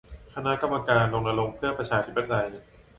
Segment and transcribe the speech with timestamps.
[0.33, 2.47] คณะกรรมการรณรงค์เพื่อประชาธิปไตย